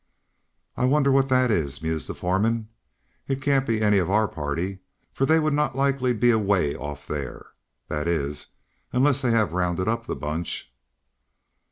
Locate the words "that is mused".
1.29-2.07